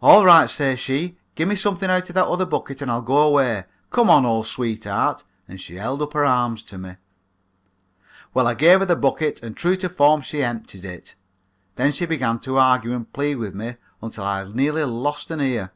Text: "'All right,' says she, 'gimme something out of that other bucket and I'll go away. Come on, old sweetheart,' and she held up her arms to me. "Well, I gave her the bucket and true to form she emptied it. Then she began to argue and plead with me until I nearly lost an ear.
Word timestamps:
"'All 0.00 0.24
right,' 0.24 0.48
says 0.48 0.78
she, 0.78 1.18
'gimme 1.34 1.56
something 1.56 1.90
out 1.90 2.08
of 2.08 2.14
that 2.14 2.28
other 2.28 2.46
bucket 2.46 2.80
and 2.80 2.88
I'll 2.88 3.02
go 3.02 3.18
away. 3.18 3.64
Come 3.90 4.08
on, 4.08 4.24
old 4.24 4.46
sweetheart,' 4.46 5.24
and 5.48 5.60
she 5.60 5.74
held 5.74 6.00
up 6.02 6.12
her 6.12 6.24
arms 6.24 6.62
to 6.62 6.78
me. 6.78 6.94
"Well, 8.32 8.46
I 8.46 8.54
gave 8.54 8.78
her 8.78 8.86
the 8.86 8.94
bucket 8.94 9.42
and 9.42 9.56
true 9.56 9.74
to 9.78 9.88
form 9.88 10.20
she 10.20 10.40
emptied 10.44 10.84
it. 10.84 11.16
Then 11.74 11.90
she 11.92 12.06
began 12.06 12.38
to 12.38 12.58
argue 12.58 12.94
and 12.94 13.12
plead 13.12 13.38
with 13.38 13.56
me 13.56 13.74
until 14.00 14.22
I 14.22 14.44
nearly 14.44 14.84
lost 14.84 15.32
an 15.32 15.40
ear. 15.40 15.72